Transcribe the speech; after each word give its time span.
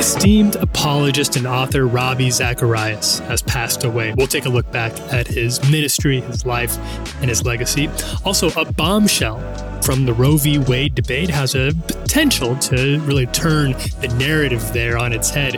Esteemed 0.00 0.56
apologist 0.56 1.36
and 1.36 1.46
author 1.46 1.86
Ravi 1.86 2.30
Zacharias 2.30 3.18
has 3.18 3.42
passed 3.42 3.84
away. 3.84 4.14
We'll 4.16 4.26
take 4.26 4.46
a 4.46 4.48
look 4.48 4.72
back 4.72 4.98
at 5.12 5.26
his 5.26 5.60
ministry, 5.70 6.22
his 6.22 6.46
life, 6.46 6.78
and 7.20 7.28
his 7.28 7.44
legacy. 7.44 7.90
Also, 8.24 8.48
a 8.58 8.64
bombshell 8.72 9.38
from 9.82 10.06
the 10.06 10.14
Roe 10.14 10.38
v. 10.38 10.58
Wade 10.58 10.94
debate 10.94 11.28
has 11.28 11.54
a 11.54 11.72
potential 11.86 12.56
to 12.56 12.98
really 13.00 13.26
turn 13.26 13.72
the 14.00 14.08
narrative 14.18 14.72
there 14.72 14.96
on 14.96 15.12
its 15.12 15.28
head. 15.28 15.56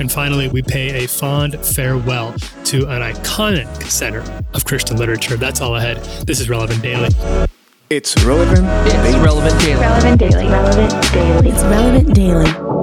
And 0.00 0.10
finally, 0.10 0.48
we 0.48 0.60
pay 0.60 1.04
a 1.04 1.06
fond 1.06 1.64
farewell 1.64 2.34
to 2.64 2.88
an 2.88 3.00
iconic 3.00 3.80
center 3.84 4.24
of 4.54 4.64
Christian 4.64 4.96
literature. 4.96 5.36
That's 5.36 5.60
all 5.60 5.76
ahead. 5.76 5.98
This 6.26 6.40
is 6.40 6.50
Relevant 6.50 6.82
Daily. 6.82 7.10
It's 7.90 8.24
relevant. 8.24 8.66
It's 8.88 8.94
daily. 8.94 9.24
relevant 9.24 9.60
daily. 9.60 9.80
Relevant 9.80 10.18
Daily. 10.18 10.48
Relevant 10.48 11.12
Daily. 11.12 11.48
It's 11.48 11.62
Relevant 11.62 12.12
Daily. 12.12 12.73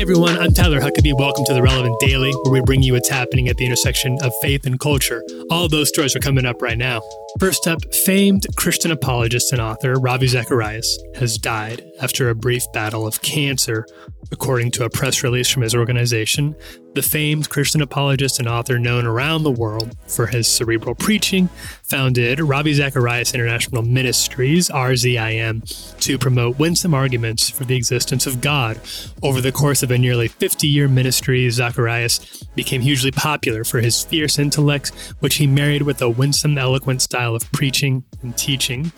Everyone, 0.00 0.38
I'm 0.38 0.54
Tyler 0.54 0.80
Huckabee. 0.80 1.12
Welcome 1.12 1.44
to 1.44 1.52
the 1.52 1.60
Relevant 1.60 1.94
Daily, 2.00 2.32
where 2.42 2.54
we 2.54 2.62
bring 2.62 2.82
you 2.82 2.94
what's 2.94 3.10
happening 3.10 3.48
at 3.48 3.58
the 3.58 3.66
intersection 3.66 4.16
of 4.22 4.32
faith 4.40 4.64
and 4.64 4.80
culture. 4.80 5.22
All 5.50 5.68
those 5.68 5.90
stories 5.90 6.16
are 6.16 6.20
coming 6.20 6.46
up 6.46 6.62
right 6.62 6.78
now. 6.78 7.02
First 7.38 7.66
up, 7.66 7.80
famed 7.94 8.46
Christian 8.56 8.92
apologist 8.92 9.52
and 9.52 9.60
author 9.60 9.96
Ravi 9.96 10.26
Zacharias 10.26 10.98
has 11.16 11.36
died 11.36 11.84
after 12.00 12.30
a 12.30 12.34
brief 12.34 12.62
battle 12.72 13.06
of 13.06 13.20
cancer, 13.20 13.84
according 14.32 14.70
to 14.72 14.84
a 14.84 14.90
press 14.90 15.22
release 15.22 15.48
from 15.48 15.62
his 15.62 15.74
organization. 15.74 16.54
The 16.94 17.02
famed 17.02 17.48
Christian 17.48 17.82
apologist 17.82 18.40
and 18.40 18.48
author 18.48 18.78
known 18.78 19.06
around 19.06 19.44
the 19.44 19.50
world 19.50 19.96
for 20.08 20.26
his 20.26 20.48
cerebral 20.48 20.94
preaching 20.94 21.48
founded 21.84 22.40
Ravi 22.40 22.74
Zacharias 22.74 23.32
International 23.32 23.82
Ministries, 23.82 24.68
RZIM, 24.70 25.98
to 26.00 26.18
promote 26.18 26.58
winsome 26.58 26.94
arguments 26.94 27.48
for 27.48 27.64
the 27.64 27.76
existence 27.76 28.26
of 28.26 28.40
God. 28.40 28.80
Over 29.22 29.40
the 29.40 29.52
course 29.52 29.82
of 29.82 29.90
a 29.90 29.98
nearly 29.98 30.28
50 30.28 30.66
year 30.66 30.88
ministry, 30.88 31.48
Zacharias 31.50 32.44
became 32.54 32.80
hugely 32.80 33.12
popular 33.12 33.62
for 33.62 33.80
his 33.80 34.02
fierce 34.02 34.38
intellect, 34.38 34.90
which 35.20 35.36
he 35.36 35.46
married 35.46 35.82
with 35.82 36.02
a 36.02 36.10
winsome, 36.10 36.58
eloquent 36.58 37.02
style 37.02 37.36
of 37.36 37.50
preaching 37.52 38.04
and 38.22 38.36
teaching. 38.36 38.92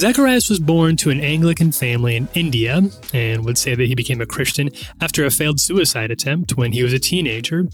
Zacharias 0.00 0.48
was 0.48 0.60
born 0.60 0.96
to 0.96 1.10
an 1.10 1.20
Anglican 1.20 1.72
family 1.72 2.16
in 2.16 2.26
India 2.32 2.80
and 3.12 3.44
would 3.44 3.58
say 3.58 3.74
that 3.74 3.84
he 3.84 3.94
became 3.94 4.22
a 4.22 4.26
Christian 4.26 4.70
after 4.98 5.26
a 5.26 5.30
failed 5.30 5.60
suicide 5.60 6.10
attempt 6.10 6.56
when 6.56 6.72
he 6.72 6.82
was 6.82 6.94
a 6.94 6.98
teenager. 6.98 7.68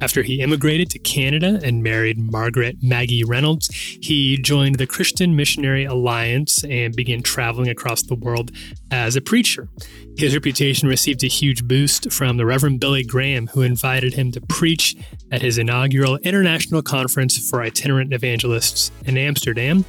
After 0.00 0.22
he 0.22 0.40
immigrated 0.40 0.88
to 0.90 0.98
Canada 0.98 1.60
and 1.62 1.82
married 1.82 2.18
Margaret 2.18 2.76
Maggie 2.80 3.24
Reynolds, 3.24 3.68
he 4.00 4.38
joined 4.38 4.76
the 4.76 4.86
Christian 4.86 5.36
Missionary 5.36 5.84
Alliance 5.84 6.64
and 6.64 6.96
began 6.96 7.22
traveling 7.22 7.68
across 7.68 8.02
the 8.02 8.14
world 8.14 8.52
as 8.90 9.14
a 9.14 9.20
preacher. 9.20 9.68
His 10.16 10.32
reputation 10.32 10.88
received 10.88 11.24
a 11.24 11.28
huge 11.28 11.64
boost 11.64 12.10
from 12.10 12.38
the 12.38 12.46
Reverend 12.46 12.80
Billy 12.80 13.04
Graham, 13.04 13.48
who 13.48 13.60
invited 13.60 14.14
him 14.14 14.32
to 14.32 14.40
preach 14.40 14.96
at 15.30 15.42
his 15.42 15.58
inaugural 15.58 16.16
International 16.22 16.80
Conference 16.80 17.50
for 17.50 17.60
Itinerant 17.60 18.14
Evangelists 18.14 18.90
in 19.04 19.18
Amsterdam. 19.18 19.84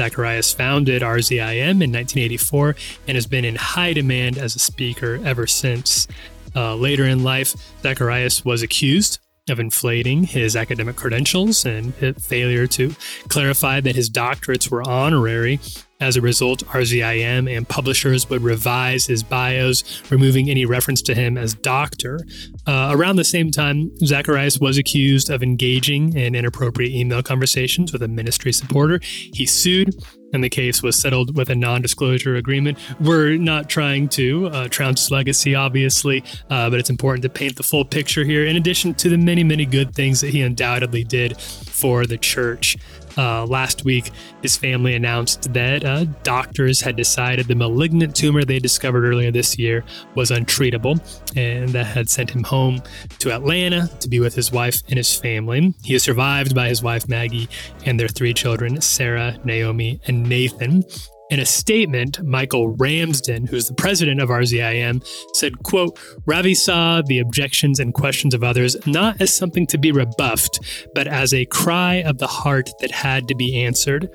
Zacharias 0.00 0.50
founded 0.50 1.02
RZIM 1.02 1.82
in 1.82 1.92
1984 1.92 2.74
and 3.06 3.16
has 3.16 3.26
been 3.26 3.44
in 3.44 3.54
high 3.54 3.92
demand 3.92 4.38
as 4.38 4.56
a 4.56 4.58
speaker 4.58 5.20
ever 5.26 5.46
since. 5.46 6.08
Uh, 6.56 6.74
later 6.74 7.04
in 7.04 7.22
life, 7.22 7.54
Zacharias 7.82 8.42
was 8.42 8.62
accused 8.62 9.18
of 9.50 9.60
inflating 9.60 10.24
his 10.24 10.56
academic 10.56 10.96
credentials 10.96 11.66
and 11.66 11.94
failure 12.16 12.66
to 12.68 12.94
clarify 13.28 13.78
that 13.80 13.94
his 13.94 14.08
doctorates 14.08 14.70
were 14.70 14.82
honorary. 14.88 15.60
As 16.00 16.16
a 16.16 16.20
result, 16.20 16.64
RZIM 16.66 17.54
and 17.54 17.68
publishers 17.68 18.28
would 18.30 18.42
revise 18.42 19.06
his 19.06 19.22
bios, 19.22 20.02
removing 20.10 20.48
any 20.48 20.64
reference 20.64 21.02
to 21.02 21.14
him 21.14 21.36
as 21.36 21.54
doctor. 21.54 22.20
Uh, 22.66 22.90
around 22.92 23.16
the 23.16 23.24
same 23.24 23.50
time, 23.50 23.90
Zacharias 23.98 24.58
was 24.58 24.78
accused 24.78 25.30
of 25.30 25.42
engaging 25.42 26.16
in 26.16 26.34
inappropriate 26.34 26.92
email 26.92 27.22
conversations 27.22 27.92
with 27.92 28.02
a 28.02 28.08
ministry 28.08 28.52
supporter. 28.52 29.00
He 29.02 29.44
sued 29.44 29.94
and 30.32 30.44
the 30.44 30.48
case 30.48 30.82
was 30.82 30.96
settled 30.96 31.36
with 31.36 31.50
a 31.50 31.54
non 31.54 31.82
disclosure 31.82 32.36
agreement. 32.36 32.78
We're 33.00 33.36
not 33.36 33.68
trying 33.68 34.08
to 34.10 34.48
uh, 34.48 34.68
trounce 34.68 35.10
legacy, 35.10 35.54
obviously, 35.54 36.22
uh, 36.48 36.70
but 36.70 36.78
it's 36.78 36.90
important 36.90 37.22
to 37.22 37.28
paint 37.28 37.56
the 37.56 37.62
full 37.62 37.84
picture 37.84 38.24
here, 38.24 38.46
in 38.46 38.56
addition 38.56 38.94
to 38.94 39.08
the 39.08 39.18
many, 39.18 39.44
many 39.44 39.66
good 39.66 39.94
things 39.94 40.20
that 40.20 40.30
he 40.30 40.42
undoubtedly 40.42 41.04
did 41.04 41.40
for 41.40 42.06
the 42.06 42.18
church. 42.18 42.76
Uh, 43.16 43.44
last 43.46 43.84
week, 43.84 44.10
his 44.42 44.56
family 44.56 44.94
announced 44.94 45.52
that 45.52 45.84
uh, 45.84 46.04
doctors 46.22 46.80
had 46.80 46.96
decided 46.96 47.46
the 47.46 47.54
malignant 47.54 48.14
tumor 48.14 48.44
they 48.44 48.58
discovered 48.58 49.04
earlier 49.04 49.30
this 49.30 49.58
year 49.58 49.84
was 50.14 50.30
untreatable, 50.30 51.00
and 51.36 51.70
that 51.70 51.86
had 51.86 52.08
sent 52.08 52.30
him 52.30 52.42
home 52.42 52.82
to 53.18 53.32
Atlanta 53.32 53.88
to 54.00 54.08
be 54.08 54.20
with 54.20 54.34
his 54.34 54.52
wife 54.52 54.82
and 54.88 54.96
his 54.96 55.14
family. 55.14 55.74
He 55.82 55.94
is 55.94 56.02
survived 56.02 56.54
by 56.54 56.68
his 56.68 56.82
wife 56.82 57.08
Maggie 57.08 57.48
and 57.84 57.98
their 57.98 58.08
three 58.08 58.34
children, 58.34 58.80
Sarah, 58.80 59.38
Naomi, 59.44 60.00
and 60.06 60.22
Nathan. 60.22 60.84
In 61.30 61.38
a 61.38 61.46
statement, 61.46 62.20
Michael 62.24 62.70
Ramsden, 62.70 63.46
who's 63.46 63.68
the 63.68 63.74
president 63.74 64.20
of 64.20 64.30
RZIM, 64.30 65.06
said, 65.32 65.62
quote, 65.62 65.96
Ravi 66.26 66.54
saw 66.54 67.02
the 67.02 67.20
objections 67.20 67.78
and 67.78 67.94
questions 67.94 68.34
of 68.34 68.42
others 68.42 68.76
not 68.84 69.20
as 69.20 69.32
something 69.32 69.64
to 69.68 69.78
be 69.78 69.92
rebuffed, 69.92 70.58
but 70.92 71.06
as 71.06 71.32
a 71.32 71.46
cry 71.46 71.96
of 72.02 72.18
the 72.18 72.26
heart 72.26 72.68
that 72.80 72.90
had 72.90 73.28
to 73.28 73.36
be 73.36 73.62
answered. 73.62 74.08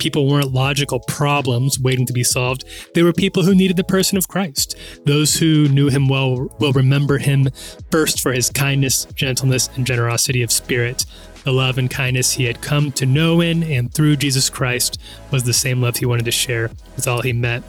People 0.00 0.26
weren't 0.26 0.52
logical 0.52 1.00
problems 1.00 1.78
waiting 1.78 2.06
to 2.06 2.12
be 2.14 2.24
solved. 2.24 2.64
They 2.94 3.02
were 3.02 3.12
people 3.12 3.42
who 3.42 3.54
needed 3.54 3.76
the 3.76 3.84
person 3.84 4.16
of 4.16 4.28
Christ. 4.28 4.74
Those 5.04 5.36
who 5.36 5.68
knew 5.68 5.90
him 5.90 6.08
well 6.08 6.48
will 6.58 6.72
remember 6.72 7.18
him 7.18 7.50
first 7.90 8.22
for 8.22 8.32
his 8.32 8.48
kindness, 8.48 9.04
gentleness, 9.14 9.68
and 9.76 9.86
generosity 9.86 10.42
of 10.42 10.50
spirit. 10.50 11.04
The 11.44 11.52
love 11.52 11.76
and 11.76 11.90
kindness 11.90 12.32
he 12.32 12.44
had 12.44 12.62
come 12.62 12.92
to 12.92 13.04
know 13.04 13.42
in 13.42 13.62
and 13.62 13.92
through 13.92 14.16
Jesus 14.16 14.48
Christ 14.48 14.98
was 15.30 15.44
the 15.44 15.52
same 15.52 15.82
love 15.82 15.98
he 15.98 16.06
wanted 16.06 16.24
to 16.24 16.32
share 16.32 16.70
with 16.96 17.06
all 17.06 17.20
he 17.20 17.34
met. 17.34 17.62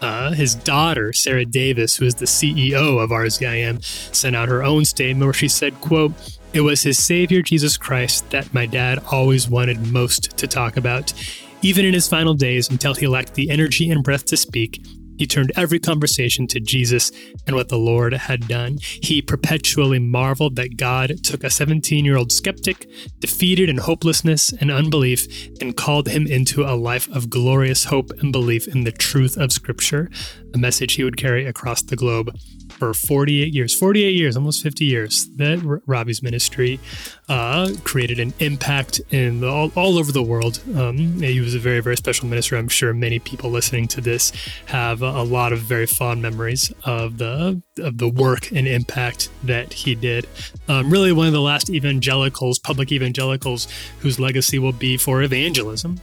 Uh, 0.00 0.32
his 0.32 0.54
daughter, 0.54 1.12
Sarah 1.12 1.44
Davis, 1.44 1.96
who 1.96 2.04
is 2.04 2.14
the 2.16 2.26
CEO 2.26 3.02
of 3.02 3.10
RZIM, 3.10 3.82
sent 4.14 4.36
out 4.36 4.48
her 4.48 4.62
own 4.62 4.84
statement 4.84 5.24
where 5.24 5.32
she 5.32 5.48
said, 5.48 5.80
quote, 5.80 6.12
It 6.54 6.60
was 6.60 6.84
his 6.84 7.04
Savior, 7.04 7.42
Jesus 7.42 7.76
Christ, 7.76 8.30
that 8.30 8.54
my 8.54 8.64
dad 8.64 9.00
always 9.10 9.48
wanted 9.48 9.90
most 9.90 10.38
to 10.38 10.46
talk 10.46 10.76
about. 10.76 11.12
Even 11.62 11.84
in 11.84 11.94
his 11.94 12.06
final 12.06 12.32
days, 12.32 12.70
until 12.70 12.94
he 12.94 13.08
lacked 13.08 13.34
the 13.34 13.50
energy 13.50 13.90
and 13.90 14.04
breath 14.04 14.24
to 14.26 14.36
speak, 14.36 14.80
he 15.18 15.26
turned 15.26 15.50
every 15.56 15.80
conversation 15.80 16.46
to 16.46 16.60
Jesus 16.60 17.10
and 17.48 17.56
what 17.56 17.70
the 17.70 17.76
Lord 17.76 18.12
had 18.12 18.46
done. 18.46 18.78
He 18.80 19.20
perpetually 19.20 19.98
marveled 19.98 20.54
that 20.54 20.76
God 20.76 21.24
took 21.24 21.42
a 21.42 21.50
17 21.50 22.04
year 22.04 22.16
old 22.16 22.30
skeptic, 22.30 22.88
defeated 23.18 23.68
in 23.68 23.78
hopelessness 23.78 24.52
and 24.52 24.70
unbelief, 24.70 25.48
and 25.60 25.76
called 25.76 26.06
him 26.06 26.24
into 26.24 26.62
a 26.62 26.78
life 26.78 27.08
of 27.08 27.30
glorious 27.30 27.86
hope 27.86 28.12
and 28.20 28.30
belief 28.30 28.68
in 28.68 28.84
the 28.84 28.92
truth 28.92 29.36
of 29.36 29.50
Scripture, 29.50 30.08
a 30.54 30.58
message 30.58 30.94
he 30.94 31.02
would 31.02 31.16
carry 31.16 31.46
across 31.46 31.82
the 31.82 31.96
globe 31.96 32.30
for 32.74 32.92
48 32.92 33.54
years, 33.54 33.74
48 33.74 34.14
years, 34.14 34.36
almost 34.36 34.62
50 34.62 34.84
years, 34.84 35.26
that 35.36 35.64
R- 35.64 35.82
Ravi's 35.86 36.22
ministry 36.22 36.80
uh, 37.28 37.72
created 37.84 38.18
an 38.18 38.34
impact 38.40 39.00
in 39.10 39.40
the, 39.40 39.48
all, 39.48 39.70
all, 39.76 39.98
over 39.98 40.12
the 40.12 40.22
world. 40.22 40.60
Um, 40.76 41.20
he 41.20 41.40
was 41.40 41.54
a 41.54 41.58
very, 41.58 41.80
very 41.80 41.96
special 41.96 42.28
minister. 42.28 42.56
I'm 42.56 42.68
sure 42.68 42.92
many 42.92 43.18
people 43.18 43.50
listening 43.50 43.88
to 43.88 44.00
this 44.00 44.32
have 44.66 45.02
a, 45.02 45.06
a 45.06 45.24
lot 45.24 45.52
of 45.52 45.60
very 45.60 45.86
fond 45.86 46.20
memories 46.20 46.72
of 46.84 47.18
the 47.18 47.62
of 47.78 47.98
the 47.98 48.08
work 48.08 48.50
and 48.52 48.66
impact 48.68 49.28
that 49.44 49.72
he 49.72 49.94
did. 49.94 50.26
Um, 50.68 50.90
really, 50.90 51.12
one 51.12 51.26
of 51.26 51.32
the 51.32 51.40
last 51.40 51.70
evangelicals, 51.70 52.58
public 52.58 52.92
evangelicals, 52.92 53.68
whose 54.00 54.20
legacy 54.20 54.58
will 54.58 54.72
be 54.72 54.96
for 54.96 55.22
evangelism 55.22 56.00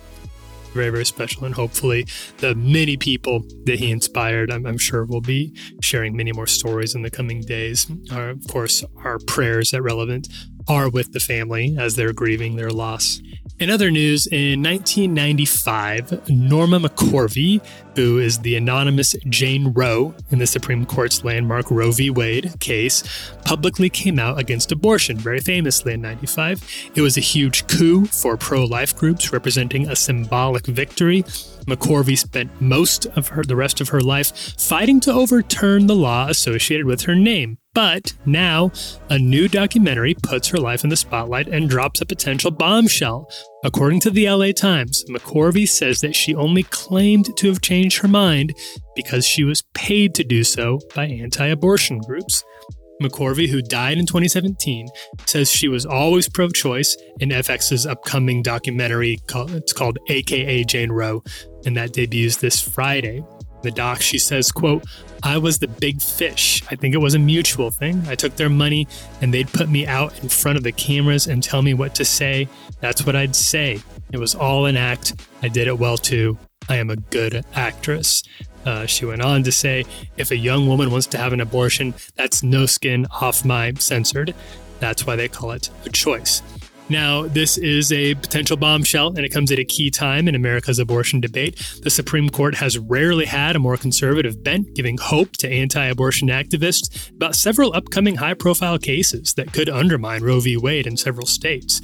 very, 0.73 0.89
very 0.89 1.05
special. 1.05 1.45
And 1.45 1.55
hopefully, 1.55 2.07
the 2.37 2.55
many 2.55 2.97
people 2.97 3.43
that 3.65 3.79
he 3.79 3.91
inspired, 3.91 4.51
I'm, 4.51 4.65
I'm, 4.65 4.77
sure, 4.77 5.05
will 5.05 5.21
be 5.21 5.55
sharing 5.81 6.15
many 6.15 6.31
more 6.31 6.47
stories 6.47 6.95
in 6.95 7.01
the 7.01 7.11
coming 7.11 7.41
days. 7.41 7.89
Our, 8.11 8.29
of 8.29 8.47
course, 8.47 8.83
our 8.97 9.19
prayers 9.19 9.73
at 9.73 9.83
Relevant 9.83 10.27
are 10.67 10.89
with 10.89 11.13
the 11.13 11.19
family 11.19 11.75
as 11.77 11.95
they're 11.95 12.13
grieving 12.13 12.55
their 12.55 12.69
loss. 12.69 13.21
In 13.61 13.69
other 13.69 13.91
news, 13.91 14.25
in 14.25 14.63
1995, 14.63 16.31
Norma 16.31 16.79
McCorvey, 16.79 17.61
who 17.95 18.17
is 18.17 18.39
the 18.39 18.55
anonymous 18.55 19.15
Jane 19.29 19.71
Roe 19.73 20.15
in 20.31 20.39
the 20.39 20.47
Supreme 20.47 20.83
Court's 20.83 21.23
landmark 21.23 21.69
Roe 21.69 21.91
v. 21.91 22.09
Wade 22.09 22.59
case, 22.59 23.03
publicly 23.45 23.87
came 23.87 24.17
out 24.17 24.39
against 24.39 24.71
abortion, 24.71 25.15
very 25.15 25.39
famously 25.41 25.93
in 25.93 26.01
95. 26.01 26.91
It 26.95 27.01
was 27.01 27.17
a 27.17 27.21
huge 27.21 27.67
coup 27.67 28.05
for 28.05 28.35
pro 28.35 28.65
life 28.65 28.97
groups, 28.97 29.31
representing 29.31 29.87
a 29.87 29.95
symbolic 29.95 30.65
victory. 30.65 31.21
McCorvey 31.67 32.17
spent 32.17 32.59
most 32.59 33.05
of 33.15 33.27
her, 33.27 33.43
the 33.43 33.55
rest 33.55 33.79
of 33.79 33.89
her 33.89 34.01
life 34.01 34.59
fighting 34.59 34.99
to 35.01 35.13
overturn 35.13 35.85
the 35.85 35.95
law 35.95 36.27
associated 36.29 36.87
with 36.87 37.01
her 37.01 37.15
name, 37.15 37.59
But 37.73 38.13
now, 38.25 38.71
a 39.09 39.17
new 39.17 39.47
documentary 39.47 40.13
puts 40.13 40.49
her 40.49 40.57
life 40.57 40.83
in 40.83 40.89
the 40.89 40.97
spotlight 40.97 41.47
and 41.47 41.69
drops 41.69 42.01
a 42.01 42.05
potential 42.05 42.51
bombshell. 42.51 43.31
According 43.63 44.01
to 44.01 44.09
the 44.09 44.29
LA 44.29 44.51
Times, 44.51 45.05
McCorvey 45.09 45.67
says 45.67 46.01
that 46.01 46.15
she 46.15 46.35
only 46.35 46.63
claimed 46.63 47.35
to 47.37 47.47
have 47.47 47.61
changed 47.61 47.99
her 47.99 48.09
mind 48.09 48.53
because 48.93 49.25
she 49.25 49.45
was 49.45 49.63
paid 49.73 50.13
to 50.15 50.23
do 50.25 50.43
so 50.43 50.79
by 50.93 51.05
anti 51.05 51.47
abortion 51.47 51.99
groups. 51.99 52.43
McCorvey, 53.01 53.47
who 53.47 53.61
died 53.61 53.97
in 53.97 54.05
2017, 54.05 54.87
says 55.25 55.49
she 55.49 55.67
was 55.67 55.85
always 55.85 56.29
pro 56.29 56.49
choice 56.49 56.95
in 57.19 57.29
FX's 57.29 57.87
upcoming 57.87 58.43
documentary. 58.43 59.17
It's 59.33 59.73
called 59.73 59.97
AKA 60.09 60.65
Jane 60.65 60.91
Roe, 60.91 61.23
and 61.65 61.75
that 61.77 61.93
debuts 61.93 62.37
this 62.37 62.61
Friday 62.61 63.23
the 63.61 63.71
doc 63.71 64.01
she 64.01 64.17
says 64.17 64.51
quote 64.51 64.83
i 65.23 65.37
was 65.37 65.59
the 65.59 65.67
big 65.67 66.01
fish. 66.01 66.63
I 66.71 66.75
think 66.75 66.95
it 66.95 66.97
was 66.97 67.13
a 67.13 67.19
mutual 67.19 67.69
thing. 67.71 68.03
I 68.07 68.15
took 68.15 68.35
their 68.35 68.49
money 68.49 68.87
and 69.21 69.33
they'd 69.33 69.51
put 69.51 69.69
me 69.69 69.85
out 69.85 70.17
in 70.23 70.29
front 70.29 70.57
of 70.57 70.63
the 70.63 70.71
cameras 70.71 71.27
and 71.27 71.43
tell 71.43 71.61
me 71.61 71.73
what 71.73 71.95
to 71.95 72.05
say. 72.05 72.47
That's 72.79 73.05
what 73.05 73.15
i'd 73.15 73.35
say. 73.35 73.79
It 74.11 74.17
was 74.17 74.35
all 74.35 74.65
an 74.65 74.77
act. 74.77 75.13
I 75.41 75.47
did 75.47 75.67
it 75.67 75.77
well 75.77 75.97
too. 75.97 76.37
I 76.69 76.77
am 76.77 76.89
a 76.89 76.95
good 76.95 77.45
actress. 77.53 78.23
Uh, 78.65 78.85
she 78.85 79.05
went 79.05 79.21
on 79.21 79.43
to 79.43 79.51
say 79.51 79.85
if 80.17 80.31
a 80.31 80.37
young 80.37 80.67
woman 80.67 80.91
wants 80.91 81.07
to 81.07 81.17
have 81.17 81.33
an 81.33 81.41
abortion 81.41 81.93
that's 82.15 82.43
no 82.43 82.65
skin 82.65 83.07
off 83.21 83.45
my 83.45 83.73
censored. 83.73 84.33
That's 84.79 85.05
why 85.05 85.15
they 85.15 85.27
call 85.27 85.51
it 85.51 85.69
a 85.85 85.89
choice 85.89 86.41
now, 86.91 87.23
this 87.23 87.57
is 87.57 87.91
a 87.91 88.15
potential 88.15 88.57
bombshell, 88.57 89.07
and 89.07 89.19
it 89.19 89.29
comes 89.29 89.51
at 89.51 89.59
a 89.59 89.65
key 89.65 89.89
time 89.89 90.27
in 90.27 90.35
America's 90.35 90.79
abortion 90.79 91.21
debate. 91.21 91.55
The 91.81 91.89
Supreme 91.89 92.29
Court 92.29 92.55
has 92.55 92.77
rarely 92.77 93.25
had 93.25 93.55
a 93.55 93.59
more 93.59 93.77
conservative 93.77 94.43
bent, 94.43 94.73
giving 94.75 94.97
hope 94.97 95.31
to 95.37 95.49
anti 95.49 95.85
abortion 95.85 96.27
activists 96.27 97.09
about 97.11 97.35
several 97.35 97.73
upcoming 97.73 98.15
high 98.15 98.33
profile 98.33 98.77
cases 98.77 99.33
that 99.35 99.53
could 99.53 99.69
undermine 99.69 100.23
Roe 100.23 100.39
v. 100.39 100.57
Wade 100.57 100.85
in 100.85 100.97
several 100.97 101.25
states 101.25 101.81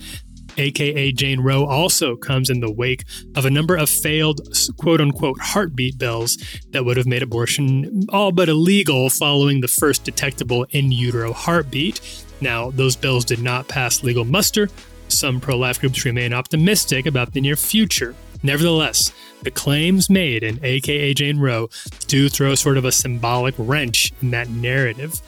aka 0.58 1.12
Jane 1.12 1.40
Roe, 1.40 1.66
also 1.66 2.16
comes 2.16 2.50
in 2.50 2.60
the 2.60 2.72
wake 2.72 3.04
of 3.36 3.46
a 3.46 3.50
number 3.50 3.76
of 3.76 3.90
failed 3.90 4.42
quote 4.78 5.02
unquote 5.02 5.40
heartbeat 5.40 5.98
bills 5.98 6.38
that 6.72 6.86
would 6.86 6.98
have 6.98 7.08
made 7.08 7.24
abortion 7.24 8.06
all 8.10 8.32
but 8.32 8.50
illegal 8.50 9.10
following 9.10 9.62
the 9.62 9.68
first 9.68 10.04
detectable 10.04 10.66
in 10.72 10.92
utero 10.92 11.34
heartbeat. 11.34 12.24
Now, 12.40 12.72
those 12.72 12.96
bills 12.96 13.26
did 13.26 13.42
not 13.42 13.68
pass 13.68 14.04
legal 14.04 14.26
muster, 14.26 14.70
some 15.08 15.40
pro 15.40 15.58
life 15.58 15.80
groups 15.80 16.06
remain 16.06 16.34
optimistic 16.34 17.06
about 17.06 17.34
the 17.34 17.42
near 17.42 17.56
future. 17.56 18.16
Nevertheless, 18.44 19.12
the 19.42 19.52
claims 19.52 20.10
made 20.10 20.44
in 20.44 20.64
AKA 20.64 21.14
Jane 21.16 21.40
Roe 21.40 21.70
do 22.08 22.30
throw 22.30 22.56
sort 22.56 22.78
of 22.78 22.86
a 22.86 22.92
symbolic 22.92 23.56
wrench 23.58 24.14
in 24.22 24.32
that 24.32 24.50
narrative. 24.50 25.22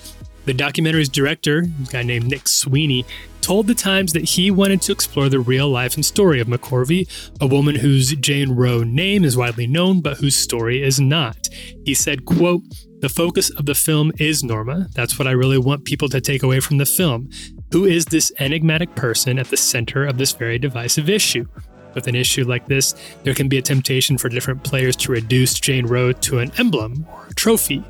The 0.46 0.54
documentary's 0.54 1.10
director, 1.10 1.60
a 1.60 1.92
guy 1.92 2.04
named 2.04 2.28
Nick 2.28 2.48
Sweeney, 2.48 3.06
told 3.42 3.68
the 3.68 3.76
Times 3.76 4.14
that 4.14 4.24
he 4.24 4.50
wanted 4.50 4.82
to 4.84 4.92
explore 4.92 5.30
the 5.30 5.40
real 5.40 5.70
life 5.70 5.96
and 5.96 6.06
story 6.06 6.40
of 6.40 6.48
McCorvey, 6.48 7.08
a 7.40 7.48
woman 7.48 7.76
whose 7.76 8.16
Jane 8.16 8.52
Roe 8.52 8.84
name 8.84 9.24
is 9.24 9.38
widely 9.38 9.68
known 9.68 10.02
but 10.02 10.18
whose 10.18 10.36
story 10.36 10.82
is 10.82 11.00
not. 11.00 11.50
He 11.86 11.94
said, 11.94 12.26
quote, 12.26 12.64
the 13.02 13.10
focus 13.10 13.50
of 13.52 13.66
the 13.66 13.76
film 13.76 14.12
is 14.18 14.44
Norma. 14.44 14.88
That's 14.94 15.18
what 15.18 15.28
I 15.28 15.32
really 15.32 15.58
want 15.58 15.86
people 15.86 16.10
to 16.10 16.20
take 16.20 16.44
away 16.44 16.60
from 16.60 16.80
the 16.80 16.86
film. 16.86 17.30
Who 17.72 17.86
is 17.86 18.06
this 18.06 18.32
enigmatic 18.40 18.96
person 18.96 19.38
at 19.38 19.50
the 19.50 19.58
center 19.58 20.04
of 20.04 20.18
this 20.18 20.32
very 20.32 20.58
divisive 20.58 21.08
issue? 21.08 21.46
With 21.94 22.08
an 22.08 22.16
issue 22.16 22.44
like 22.44 22.68
this, 22.68 22.96
there 23.24 23.36
can 23.36 23.48
be 23.48 23.60
a 23.60 23.62
temptation 23.62 24.18
for 24.18 24.28
different 24.28 24.64
players 24.64 24.96
to 24.98 25.12
reduce 25.12 25.60
Jane 25.60 25.86
Roe 25.86 26.12
to 26.12 26.40
an 26.40 26.52
emblem 26.58 27.06
or 27.12 27.28
a 27.30 27.34
trophy. 27.36 27.84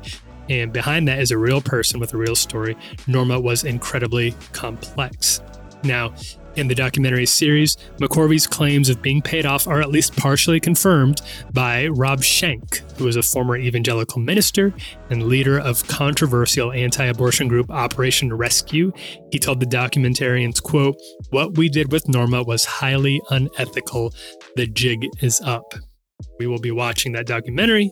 And 0.50 0.70
behind 0.70 1.08
that 1.08 1.20
is 1.20 1.30
a 1.30 1.38
real 1.38 1.62
person 1.62 1.98
with 1.98 2.12
a 2.12 2.18
real 2.18 2.36
story. 2.36 2.76
Norma 3.06 3.40
was 3.40 3.64
incredibly 3.64 4.34
complex. 4.52 5.40
Now, 5.82 6.12
in 6.56 6.68
the 6.68 6.74
documentary 6.74 7.26
series, 7.26 7.76
McCorvey's 7.98 8.46
claims 8.46 8.88
of 8.88 9.02
being 9.02 9.22
paid 9.22 9.46
off 9.46 9.66
are 9.66 9.80
at 9.80 9.90
least 9.90 10.16
partially 10.16 10.60
confirmed 10.60 11.20
by 11.52 11.86
Rob 11.88 12.22
Schenck, 12.22 12.82
who 12.96 13.06
is 13.08 13.16
a 13.16 13.22
former 13.22 13.56
evangelical 13.56 14.20
minister 14.20 14.74
and 15.10 15.24
leader 15.24 15.58
of 15.58 15.86
controversial 15.88 16.72
anti-abortion 16.72 17.48
group 17.48 17.70
Operation 17.70 18.32
Rescue. 18.32 18.92
He 19.30 19.38
told 19.38 19.60
the 19.60 19.66
documentarians, 19.66 20.62
quote, 20.62 20.96
"What 21.30 21.56
we 21.56 21.68
did 21.68 21.92
with 21.92 22.08
Norma 22.08 22.42
was 22.42 22.64
highly 22.64 23.20
unethical. 23.30 24.14
The 24.56 24.66
jig 24.66 25.06
is 25.20 25.40
up." 25.42 25.74
We 26.38 26.46
will 26.46 26.60
be 26.60 26.70
watching 26.70 27.12
that 27.12 27.26
documentary 27.26 27.90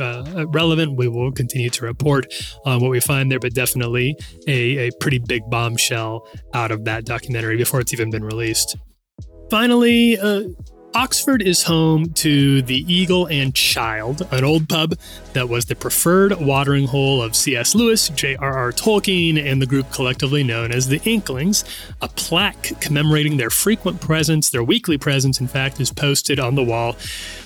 uh, 0.00 0.46
relevant. 0.48 0.96
We 0.96 1.08
will 1.08 1.32
continue 1.32 1.70
to 1.70 1.84
report 1.84 2.32
on 2.64 2.80
what 2.80 2.90
we 2.90 3.00
find 3.00 3.30
there, 3.30 3.40
but 3.40 3.54
definitely 3.54 4.16
a, 4.46 4.88
a 4.88 4.90
pretty 5.00 5.18
big 5.18 5.42
bombshell 5.50 6.26
out 6.54 6.70
of 6.70 6.84
that 6.84 7.04
documentary 7.04 7.56
before 7.56 7.80
it's 7.80 7.92
even 7.92 8.10
been 8.10 8.24
released. 8.24 8.76
Finally, 9.50 10.18
uh, 10.18 10.42
Oxford 10.94 11.42
is 11.42 11.62
home 11.62 12.10
to 12.14 12.62
the 12.62 12.84
Eagle 12.92 13.26
and 13.26 13.54
Child, 13.54 14.26
an 14.30 14.44
old 14.44 14.68
pub 14.68 14.94
that 15.34 15.48
was 15.48 15.66
the 15.66 15.76
preferred 15.76 16.40
watering 16.40 16.86
hole 16.86 17.20
of 17.20 17.36
C.S. 17.36 17.74
Lewis, 17.74 18.08
J.R.R. 18.08 18.72
Tolkien, 18.72 19.38
and 19.38 19.60
the 19.60 19.66
group 19.66 19.92
collectively 19.92 20.42
known 20.42 20.72
as 20.72 20.88
the 20.88 21.00
Inklings. 21.04 21.64
A 22.00 22.08
plaque 22.08 22.80
commemorating 22.80 23.36
their 23.36 23.50
frequent 23.50 24.00
presence, 24.00 24.48
their 24.48 24.64
weekly 24.64 24.96
presence, 24.96 25.38
in 25.40 25.48
fact, 25.48 25.80
is 25.80 25.92
posted 25.92 26.40
on 26.40 26.54
the 26.54 26.64
wall. 26.64 26.96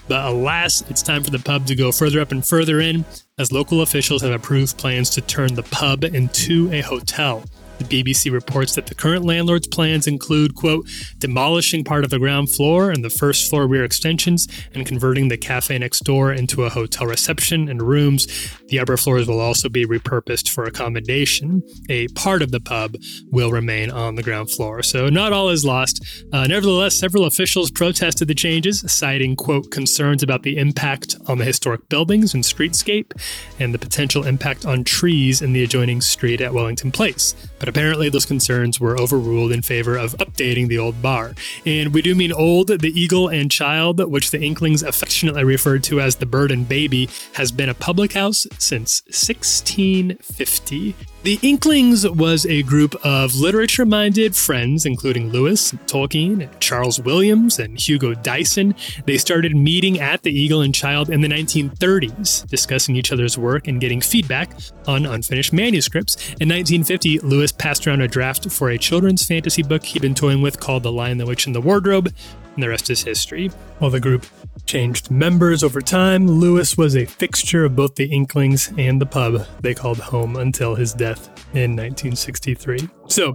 But 0.07 0.27
alas, 0.27 0.83
it's 0.89 1.03
time 1.03 1.25
for 1.25 1.31
the 1.31 1.39
pub 1.39 1.67
to 1.67 1.75
go 1.75 1.91
further 1.91 2.21
up 2.21 2.31
and 2.31 2.47
further 2.47 2.81
in, 2.81 3.05
as 3.37 3.51
local 3.51 3.83
officials 3.83 4.23
have 4.23 4.33
approved 4.33 4.79
plans 4.79 5.11
to 5.11 5.21
turn 5.21 5.55
the 5.55 5.65
pub 5.65 6.05
into 6.05 6.71
a 6.73 6.83
hotel. 6.83 7.45
The 7.81 8.03
BBC 8.03 8.31
reports 8.31 8.75
that 8.75 8.89
the 8.89 8.95
current 8.95 9.25
landlord's 9.25 9.67
plans 9.67 10.07
include, 10.07 10.55
quote, 10.55 10.87
demolishing 11.17 11.83
part 11.83 12.05
of 12.05 12.11
the 12.11 12.19
ground 12.19 12.51
floor 12.51 12.91
and 12.91 13.03
the 13.03 13.09
first 13.09 13.49
floor 13.49 13.67
rear 13.67 13.85
extensions 13.85 14.47
and 14.75 14.85
converting 14.85 15.29
the 15.29 15.39
cafe 15.39 15.79
next 15.79 16.01
door 16.01 16.31
into 16.31 16.65
a 16.65 16.69
hotel 16.69 17.07
reception 17.07 17.71
and 17.71 17.81
rooms. 17.81 18.27
The 18.69 18.81
upper 18.81 18.99
floors 18.99 19.27
will 19.27 19.41
also 19.41 19.71
be 19.71 19.87
repurposed 19.87 20.51
for 20.51 20.65
accommodation. 20.65 21.63
A 21.89 22.09
part 22.09 22.43
of 22.43 22.51
the 22.51 22.61
pub 22.61 22.97
will 23.31 23.51
remain 23.51 23.91
on 23.91 24.17
the 24.17 24.23
ground 24.23 24.51
floor. 24.51 24.83
So 24.83 25.09
not 25.09 25.33
all 25.33 25.49
is 25.49 25.65
lost. 25.65 26.05
Uh, 26.35 26.47
nevertheless, 26.47 26.99
several 26.99 27.25
officials 27.25 27.71
protested 27.71 28.29
the 28.29 28.35
changes, 28.35 28.85
citing, 28.93 29.37
quote, 29.37 29.71
concerns 29.71 30.23
about 30.23 30.43
the 30.43 30.59
impact 30.59 31.17
on 31.29 31.39
the 31.39 31.47
historic 31.47 31.89
buildings 31.89 32.35
and 32.35 32.45
streetscape 32.45 33.19
and 33.59 33.73
the 33.73 33.79
potential 33.79 34.27
impact 34.27 34.67
on 34.67 34.85
trees 34.85 35.41
in 35.41 35.55
the 35.55 35.65
adjoining 35.65 36.03
street 36.03 36.43
at 36.43 36.53
Wellington 36.53 36.93
Place. 36.93 37.35
But 37.59 37.70
apparently 37.71 38.11
those 38.11 38.27
concerns 38.27 38.79
were 38.79 38.99
overruled 39.01 39.53
in 39.53 39.63
favor 39.63 39.97
of 39.97 40.15
updating 40.19 40.69
the 40.69 40.77
old 40.77 41.01
bar. 41.01 41.35
And 41.65 41.95
we 41.95 42.03
do 42.03 42.15
mean 42.15 42.33
old, 42.33 42.69
the 42.69 42.93
Eagle 42.95 43.29
and 43.29 43.51
Child, 43.51 44.05
which 44.11 44.31
the 44.33 44.43
Inklings 44.43 44.83
affectionately 44.83 45.45
referred 45.45 45.85
to 45.85 46.01
as 46.01 46.17
the 46.17 46.27
Bird 46.27 46.51
and 46.51 46.69
Baby, 46.69 47.09
has 47.35 47.53
been 47.53 47.69
a 47.69 47.75
public 47.75 48.13
house 48.13 48.47
since 48.59 49.03
1650. 49.07 50.97
The 51.23 51.39
Inklings 51.43 52.09
was 52.09 52.47
a 52.47 52.63
group 52.63 52.95
of 53.05 53.35
literature 53.35 53.85
minded 53.85 54.35
friends, 54.35 54.87
including 54.87 55.29
Lewis, 55.29 55.73
Tolkien, 55.85 56.49
Charles 56.61 56.99
Williams, 56.99 57.59
and 57.59 57.79
Hugo 57.79 58.15
Dyson. 58.15 58.75
They 59.05 59.19
started 59.19 59.55
meeting 59.55 60.01
at 60.01 60.23
the 60.23 60.33
Eagle 60.33 60.63
and 60.63 60.75
Child 60.75 61.11
in 61.11 61.21
the 61.21 61.29
1930s, 61.29 62.49
discussing 62.49 62.97
each 62.97 63.13
other's 63.13 63.37
work 63.37 63.69
and 63.69 63.83
getting 63.83 64.01
feedback 64.01 64.57
on 64.87 65.05
unfinished 65.05 65.53
manuscripts. 65.53 66.17
In 66.41 66.49
1950, 66.49 67.19
Lewis 67.19 67.53
passed 67.53 67.87
around 67.87 68.01
a 68.01 68.09
draft 68.09 68.51
for 68.51 68.71
a 68.71 68.79
children's 68.79 69.27
fantasy 69.27 69.63
book 69.63 69.85
he'd 69.85 70.01
been 70.01 70.15
toying 70.15 70.41
with 70.41 70.59
called 70.59 70.85
The 70.85 70.93
Lion, 70.93 71.19
the 71.19 71.27
Witch, 71.27 71.45
and 71.45 71.55
the 71.55 71.61
Wardrobe, 71.61 72.15
and 72.61 72.67
the 72.67 72.69
rest 72.69 72.91
is 72.91 73.03
history. 73.03 73.49
While 73.79 73.91
the 73.91 74.01
group 74.01 74.27
changed 74.67 75.11
members 75.11 75.65
over 75.65 75.81
time, 75.81 76.27
Lewis 76.27 76.77
was 76.77 76.95
a 76.95 77.07
fixture 77.07 77.65
of 77.65 77.75
both 77.75 77.95
the 77.95 78.05
Inklings 78.05 78.71
and 78.77 79.01
the 79.01 79.07
pub 79.07 79.47
they 79.63 79.73
called 79.73 79.99
home 79.99 80.37
until 80.37 80.75
his 80.75 80.93
death 80.93 81.29
in 81.55 81.75
1963. 81.75 82.87
So, 83.09 83.35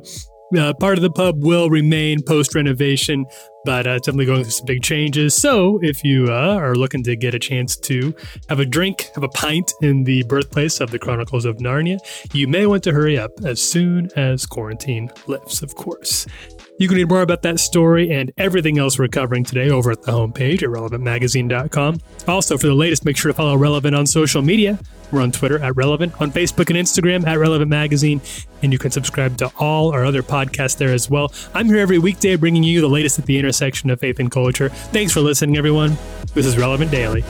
uh, 0.56 0.74
part 0.80 1.00
of 1.00 1.02
the 1.02 1.10
pub 1.10 1.44
will 1.44 1.72
remain 1.72 2.22
post 2.22 2.54
renovation, 2.54 3.26
but 3.64 3.88
uh, 3.88 3.98
definitely 3.98 4.28
going 4.28 4.44
through 4.44 4.52
some 4.52 4.68
big 4.68 4.84
changes. 4.84 5.34
So, 5.34 5.80
if 5.82 6.04
you 6.04 6.28
uh, 6.28 6.56
are 6.56 6.76
looking 6.76 7.02
to 7.04 7.16
get 7.16 7.34
a 7.34 7.40
chance 7.40 7.76
to 7.78 8.14
have 8.48 8.60
a 8.60 8.66
drink, 8.66 9.10
have 9.16 9.24
a 9.24 9.30
pint 9.30 9.74
in 9.82 10.04
the 10.04 10.22
birthplace 10.26 10.80
of 10.80 10.92
the 10.92 11.00
Chronicles 11.00 11.46
of 11.46 11.58
Narnia, 11.58 11.98
you 12.32 12.48
may 12.48 12.68
want 12.68 12.84
to 12.84 12.92
hurry 12.92 13.18
up 13.18 13.32
as 13.44 13.60
soon 13.60 14.08
as 14.16 14.46
quarantine 14.46 15.10
lifts, 15.26 15.64
of 15.64 15.74
course. 15.74 16.28
You 16.78 16.90
can 16.90 16.98
read 16.98 17.08
more 17.08 17.22
about 17.22 17.42
that 17.44 17.60
story 17.62 18.12
and 18.12 18.34
everything 18.38 18.78
else 18.78 19.00
we're 19.00 19.08
covering 19.08 19.46
today 19.46 19.70
over 19.70 19.92
at 19.92 20.02
the 20.02 20.12
homepage 20.12 20.62
at 20.62 20.70
relevantmagazine.com. 20.70 22.02
Also, 22.28 22.58
for 22.58 22.68
the 22.68 22.74
latest, 22.74 23.06
make 23.06 23.16
sure 23.16 23.32
to 23.32 23.36
follow 23.36 23.56
Relevant 23.56 23.96
on 23.96 24.06
social 24.06 24.42
media. 24.42 24.78
We're 25.10 25.22
on 25.22 25.32
Twitter 25.32 25.58
at 25.64 25.78
Relevant, 25.78 26.20
on 26.20 26.32
Facebook 26.32 26.70
and 26.70 26.78
Instagram 26.78 27.26
at 27.26 27.40
Relevant 27.40 27.70
Magazine, 27.70 28.20
and 28.62 28.74
you 28.74 28.80
can 28.80 28.92
subscribe 28.92 29.38
to 29.38 29.50
all 29.58 29.94
our 29.94 30.04
other 30.04 30.22
podcasts 30.22 30.78
there 30.78 30.92
as 30.92 31.10
well. 31.10 31.32
I'm 31.54 31.68
here 31.68 31.78
every 31.78 32.00
weekday 32.00 32.36
bringing 32.36 32.64
you 32.64 32.82
the 32.82 32.90
latest 32.90 33.20
at 33.20 33.26
the 33.26 33.40
intersection 33.40 33.90
of 33.90 34.02
faith 34.02 34.20
and 34.20 34.30
culture. 34.30 34.68
Thanks 34.68 35.14
for 35.14 35.22
listening, 35.22 35.56
everyone. 35.56 35.98
This 36.34 36.46
is 36.46 36.58
Relevant 36.58 36.92
Daily. 36.92 37.24